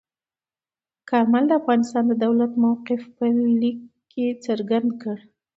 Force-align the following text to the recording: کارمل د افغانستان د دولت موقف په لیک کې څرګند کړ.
کارمل 1.09 1.43
د 1.47 1.51
افغانستان 1.61 2.03
د 2.07 2.13
دولت 2.25 2.51
موقف 2.63 3.01
په 3.17 3.25
لیک 3.61 3.79
کې 4.11 4.25
څرګند 4.45 4.89
کړ. 5.01 5.17